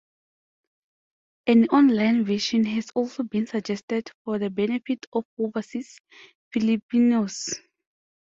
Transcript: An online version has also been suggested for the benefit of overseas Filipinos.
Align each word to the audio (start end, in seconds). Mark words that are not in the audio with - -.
An 1.45 1.69
online 1.69 2.25
version 2.25 2.63
has 2.65 2.89
also 2.95 3.21
been 3.21 3.45
suggested 3.45 4.09
for 4.25 4.39
the 4.39 4.49
benefit 4.49 5.05
of 5.13 5.25
overseas 5.37 5.99
Filipinos. 6.51 7.59